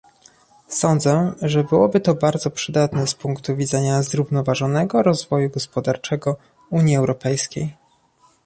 [0.67, 6.37] Sądzę, że byłoby to bardzo przydatne z punktu widzenia zrównoważonego rozwoju gospodarczego
[6.69, 7.73] Unii Europejskiej